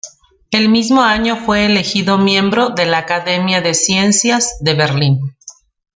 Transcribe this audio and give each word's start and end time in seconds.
El 0.49 0.69
mismo 0.69 1.03
año 1.03 1.35
fue 1.35 1.67
elegido 1.67 2.17
miembro 2.17 2.69
de 2.69 2.87
la 2.87 2.97
Academia 2.97 3.61
de 3.61 3.75
Ciencias 3.75 4.57
de 4.59 4.73
Berlín. 4.73 5.19